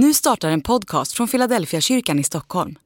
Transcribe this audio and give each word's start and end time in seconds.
Nu 0.00 0.14
startar 0.14 0.50
en 0.50 0.60
podcast 0.60 1.12
från 1.12 1.28
Philadelphia 1.28 1.80
kyrkan 1.80 2.18
i 2.18 2.24
Stockholm. 2.24 2.78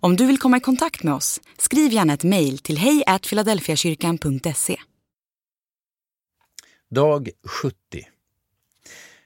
Om 0.00 0.16
du 0.16 0.26
vill 0.26 0.38
komma 0.38 0.56
i 0.56 0.60
kontakt 0.60 1.02
med 1.02 1.14
oss, 1.14 1.40
skriv 1.58 1.92
gärna 1.92 2.14
ett 2.14 2.24
mejl 2.24 2.58
till 2.58 2.78
hejfiladelfiakyrkan.se. 2.78 4.76
Dag 6.90 7.30
70 7.62 7.76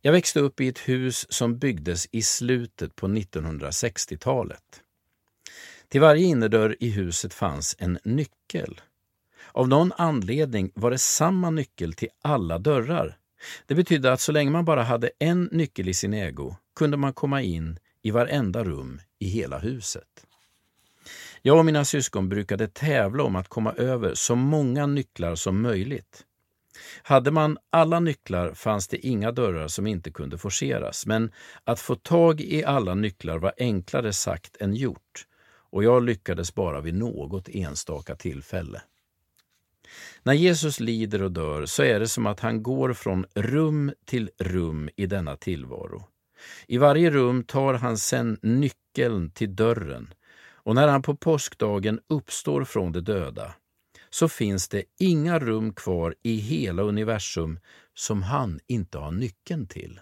Jag 0.00 0.12
växte 0.12 0.40
upp 0.40 0.60
i 0.60 0.68
ett 0.68 0.78
hus 0.78 1.32
som 1.32 1.58
byggdes 1.58 2.08
i 2.12 2.22
slutet 2.22 2.96
på 2.96 3.06
1960-talet. 3.06 4.82
Till 5.88 6.00
varje 6.00 6.26
innerdörr 6.26 6.76
i 6.80 6.90
huset 6.90 7.34
fanns 7.34 7.76
en 7.78 7.98
nyckel. 8.04 8.80
Av 9.52 9.68
någon 9.68 9.92
anledning 9.92 10.70
var 10.74 10.90
det 10.90 10.98
samma 10.98 11.50
nyckel 11.50 11.92
till 11.92 12.08
alla 12.22 12.58
dörrar. 12.58 13.18
Det 13.66 13.74
betydde 13.74 14.12
att 14.12 14.20
så 14.20 14.32
länge 14.32 14.50
man 14.50 14.64
bara 14.64 14.82
hade 14.82 15.10
en 15.18 15.48
nyckel 15.52 15.88
i 15.88 15.94
sin 15.94 16.14
ägo 16.14 16.56
kunde 16.76 16.96
man 16.96 17.12
komma 17.12 17.42
in 17.42 17.78
i 18.02 18.10
varenda 18.10 18.64
rum 18.64 19.00
i 19.18 19.28
hela 19.28 19.58
huset. 19.58 20.26
Jag 21.42 21.58
och 21.58 21.64
mina 21.64 21.84
syskon 21.84 22.28
brukade 22.28 22.68
tävla 22.68 23.22
om 23.22 23.36
att 23.36 23.48
komma 23.48 23.72
över 23.72 24.14
så 24.14 24.34
många 24.34 24.86
nycklar 24.86 25.34
som 25.34 25.62
möjligt. 25.62 26.24
Hade 27.02 27.30
man 27.30 27.58
alla 27.70 28.00
nycklar 28.00 28.54
fanns 28.54 28.88
det 28.88 29.06
inga 29.06 29.32
dörrar 29.32 29.68
som 29.68 29.86
inte 29.86 30.10
kunde 30.10 30.38
forceras, 30.38 31.06
men 31.06 31.32
att 31.64 31.80
få 31.80 31.94
tag 31.94 32.40
i 32.40 32.64
alla 32.64 32.94
nycklar 32.94 33.38
var 33.38 33.52
enklare 33.58 34.12
sagt 34.12 34.56
än 34.60 34.74
gjort 34.74 35.26
och 35.70 35.84
jag 35.84 36.04
lyckades 36.04 36.54
bara 36.54 36.80
vid 36.80 36.94
något 36.94 37.48
enstaka 37.48 38.16
tillfälle. 38.16 38.82
När 40.22 40.32
Jesus 40.32 40.80
lider 40.80 41.22
och 41.22 41.32
dör 41.32 41.66
så 41.66 41.82
är 41.82 42.00
det 42.00 42.08
som 42.08 42.26
att 42.26 42.40
han 42.40 42.62
går 42.62 42.92
från 42.92 43.26
rum 43.34 43.92
till 44.04 44.30
rum 44.38 44.90
i 44.96 45.06
denna 45.06 45.36
tillvaro. 45.36 46.04
I 46.66 46.78
varje 46.78 47.10
rum 47.10 47.44
tar 47.44 47.74
han 47.74 47.98
sedan 47.98 48.38
nyckeln 48.42 49.30
till 49.30 49.56
dörren 49.56 50.14
och 50.48 50.74
när 50.74 50.88
han 50.88 51.02
på 51.02 51.16
påskdagen 51.16 52.00
uppstår 52.08 52.64
från 52.64 52.92
de 52.92 53.00
döda 53.00 53.54
så 54.10 54.28
finns 54.28 54.68
det 54.68 54.84
inga 54.98 55.38
rum 55.38 55.72
kvar 55.72 56.14
i 56.22 56.36
hela 56.36 56.82
universum 56.82 57.60
som 57.94 58.22
han 58.22 58.60
inte 58.66 58.98
har 58.98 59.10
nyckeln 59.10 59.66
till. 59.66 60.00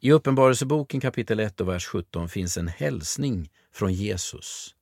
I 0.00 0.12
Uppenbarelseboken 0.12 1.00
kapitel 1.00 1.40
1 1.40 1.60
och 1.60 1.68
vers 1.68 1.86
17 1.86 2.28
finns 2.28 2.56
en 2.56 2.68
hälsning 2.68 3.50
från 3.72 3.92
Jesus. 3.92 4.74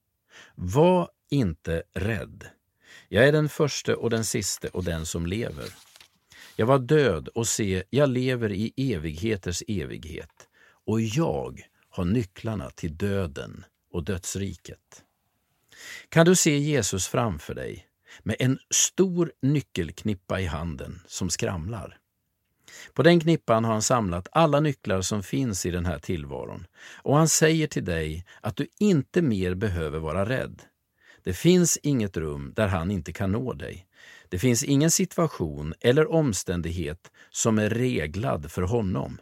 Var 0.55 1.11
inte 1.31 1.83
rädd. 1.95 2.45
Jag 3.09 3.29
är 3.29 3.33
den 3.33 3.48
första 3.48 3.97
och 3.97 4.11
den 4.11 4.25
siste 4.25 4.69
och 4.69 4.85
den 4.85 5.07
som 5.07 5.27
lever. 5.27 5.75
Jag 6.57 6.67
var 6.67 6.79
död 6.79 7.29
och 7.29 7.48
se, 7.48 7.83
jag 7.91 8.09
lever 8.09 8.53
i 8.53 8.73
evigheters 8.77 9.62
evighet 9.69 10.48
och 10.87 11.01
jag 11.01 11.61
har 11.89 12.05
nycklarna 12.05 12.70
till 12.70 12.97
döden 12.97 13.65
och 13.93 14.05
dödsriket. 14.05 15.05
Kan 16.09 16.27
du 16.27 16.37
se 16.37 16.59
Jesus 16.59 17.07
framför 17.07 17.55
dig 17.55 17.87
med 18.23 18.37
en 18.39 18.59
stor 18.70 19.33
nyckelknippa 19.43 20.41
i 20.41 20.47
handen 20.47 21.01
som 21.07 21.31
skramlar? 21.31 21.98
På 22.95 23.03
den 23.03 23.20
knippan 23.20 23.65
har 23.65 23.73
han 23.73 23.83
samlat 23.83 24.29
alla 24.33 24.61
nycklar 24.61 25.03
som 25.03 25.23
finns 25.23 25.67
i 25.67 25.70
den 25.70 25.87
här 25.87 25.98
tillvaron 25.98 26.67
och 27.03 27.17
han 27.17 27.29
säger 27.29 27.67
till 27.67 27.85
dig 27.85 28.25
att 28.41 28.57
du 28.57 28.67
inte 28.79 29.23
mer 29.23 29.55
behöver 29.55 29.98
vara 29.98 30.29
rädd. 30.29 30.63
Det 31.23 31.33
finns 31.33 31.78
inget 31.83 32.17
rum 32.17 32.53
där 32.56 32.69
han 32.69 32.91
inte 32.91 33.12
kan 33.12 33.33
nå 33.33 33.53
dig. 33.53 33.87
Det 34.28 34.39
finns 34.39 34.65
ingen 34.65 34.91
situation 34.91 35.75
eller 35.81 36.12
omständighet 36.12 37.11
som 37.31 37.59
är 37.59 37.70
reglad 37.70 38.53
för 38.53 38.62
honom. 38.62 39.20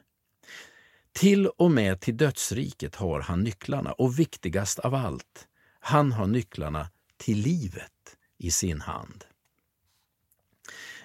Till 1.12 1.46
och 1.46 1.70
med 1.70 2.00
till 2.00 2.16
dödsriket 2.16 2.94
har 2.94 3.20
han 3.20 3.42
nycklarna 3.42 3.92
och 3.92 4.18
viktigast 4.18 4.78
av 4.78 4.94
allt, 4.94 5.48
han 5.80 6.12
har 6.12 6.26
nycklarna 6.26 6.88
till 7.16 7.38
livet 7.38 8.16
i 8.38 8.50
sin 8.50 8.80
hand. 8.80 9.24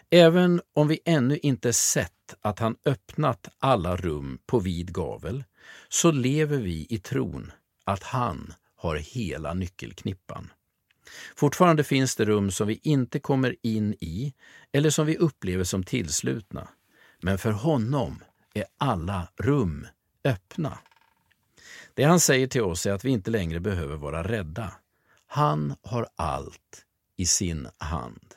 Även 0.09 0.61
om 0.73 0.87
vi 0.87 0.99
ännu 1.05 1.37
inte 1.37 1.73
sett 1.73 2.35
att 2.41 2.59
han 2.59 2.75
öppnat 2.85 3.49
alla 3.59 3.95
rum 3.95 4.39
på 4.45 4.59
vid 4.59 4.93
gavel, 4.93 5.43
så 5.89 6.11
lever 6.11 6.57
vi 6.57 6.87
i 6.89 6.99
tron 6.99 7.51
att 7.83 8.03
han 8.03 8.53
har 8.75 8.95
hela 8.95 9.53
nyckelknippan. 9.53 10.51
Fortfarande 11.35 11.83
finns 11.83 12.15
det 12.15 12.25
rum 12.25 12.51
som 12.51 12.67
vi 12.67 12.79
inte 12.83 13.19
kommer 13.19 13.55
in 13.61 13.93
i 13.93 14.33
eller 14.71 14.89
som 14.89 15.05
vi 15.05 15.17
upplever 15.17 15.63
som 15.63 15.83
tillslutna. 15.83 16.69
Men 17.21 17.37
för 17.37 17.51
honom 17.51 18.23
är 18.53 18.65
alla 18.77 19.27
rum 19.37 19.87
öppna. 20.23 20.79
Det 21.93 22.03
han 22.03 22.19
säger 22.19 22.47
till 22.47 22.61
oss 22.61 22.85
är 22.85 22.91
att 22.91 23.05
vi 23.05 23.09
inte 23.09 23.31
längre 23.31 23.59
behöver 23.59 23.95
vara 23.95 24.23
rädda. 24.23 24.71
Han 25.27 25.75
har 25.81 26.07
allt 26.15 26.85
i 27.17 27.25
sin 27.25 27.67
hand. 27.77 28.35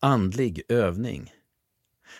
Andlig 0.00 0.62
övning. 0.68 1.32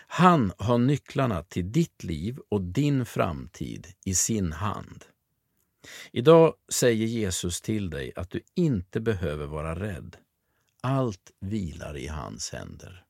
Han 0.07 0.53
har 0.57 0.77
nycklarna 0.77 1.43
till 1.43 1.71
ditt 1.71 2.03
liv 2.03 2.39
och 2.49 2.61
din 2.61 3.05
framtid 3.05 3.87
i 4.05 4.15
sin 4.15 4.51
hand. 4.51 5.05
Idag 6.11 6.53
säger 6.71 7.05
Jesus 7.05 7.61
till 7.61 7.89
dig 7.89 8.13
att 8.15 8.29
du 8.29 8.41
inte 8.55 8.99
behöver 8.99 9.45
vara 9.45 9.79
rädd. 9.79 10.17
Allt 10.81 11.31
vilar 11.39 11.97
i 11.97 12.07
hans 12.07 12.51
händer. 12.51 13.03